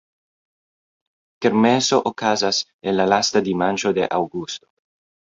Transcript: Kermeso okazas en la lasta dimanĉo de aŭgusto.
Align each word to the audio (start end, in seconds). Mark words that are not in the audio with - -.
Kermeso 1.43 2.01
okazas 2.13 2.65
en 2.89 2.99
la 3.01 3.09
lasta 3.15 3.45
dimanĉo 3.53 3.97
de 4.01 4.13
aŭgusto. 4.21 4.65